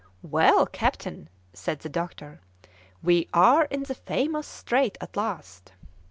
"Well, 0.23 0.65
captain," 0.65 1.29
said 1.53 1.81
the 1.81 1.87
doctor, 1.87 2.41
"we 3.03 3.27
are 3.35 3.65
in 3.65 3.83
the 3.83 3.93
famous 3.93 4.47
strait 4.47 4.97
at 4.99 5.15
last." 5.15 5.73